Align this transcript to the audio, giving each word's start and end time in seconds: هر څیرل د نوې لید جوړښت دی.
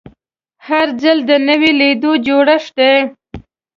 هر 0.67 0.87
څیرل 0.99 1.19
د 1.29 1.31
نوې 1.47 1.71
لید 1.79 2.03
جوړښت 2.25 2.71
دی. 2.77 2.93